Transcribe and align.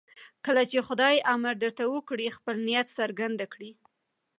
کله 0.45 0.63
چې 0.71 0.85
خدای 0.87 1.15
امر 1.33 1.53
درته 1.63 1.83
وکړي 1.89 2.27
خپل 2.37 2.55
نیت 2.67 2.87
څرګند 2.97 3.39
کړئ. 3.53 3.71